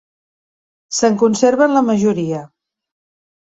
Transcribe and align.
Se'n 0.99 1.19
conserven 1.23 1.75
la 1.75 1.85
majoria. 1.91 2.41